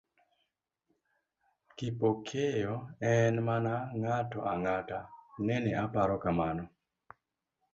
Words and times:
Kipokeo 1.77 2.75
en 3.11 3.35
mana 3.47 3.73
ng'ato 3.99 4.39
ang'ata…nene 4.51 5.71
oparo 5.83 6.15
kamano. 6.23 6.63